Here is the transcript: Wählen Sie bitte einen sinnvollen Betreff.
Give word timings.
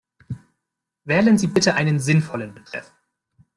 Wählen 1.03 1.37
Sie 1.37 1.45
bitte 1.45 1.75
einen 1.75 1.99
sinnvollen 1.99 2.55
Betreff. 2.55 2.91